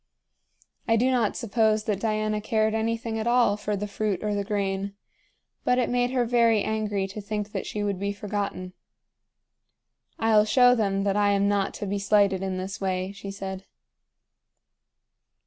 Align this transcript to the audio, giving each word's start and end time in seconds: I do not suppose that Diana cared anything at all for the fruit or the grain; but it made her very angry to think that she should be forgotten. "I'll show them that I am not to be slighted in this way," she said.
I 0.87 0.95
do 0.95 1.11
not 1.11 1.37
suppose 1.37 1.83
that 1.83 1.99
Diana 1.99 2.41
cared 2.41 2.73
anything 2.73 3.19
at 3.19 3.27
all 3.27 3.55
for 3.55 3.75
the 3.75 3.85
fruit 3.85 4.23
or 4.23 4.33
the 4.33 4.43
grain; 4.43 4.95
but 5.63 5.77
it 5.77 5.91
made 5.91 6.09
her 6.09 6.25
very 6.25 6.63
angry 6.63 7.05
to 7.05 7.21
think 7.21 7.51
that 7.51 7.67
she 7.67 7.81
should 7.81 7.99
be 7.99 8.11
forgotten. 8.11 8.73
"I'll 10.17 10.45
show 10.45 10.73
them 10.73 11.03
that 11.03 11.17
I 11.17 11.33
am 11.33 11.47
not 11.47 11.75
to 11.75 11.85
be 11.85 11.99
slighted 11.99 12.41
in 12.41 12.57
this 12.57 12.81
way," 12.81 13.11
she 13.11 13.29
said. 13.29 13.65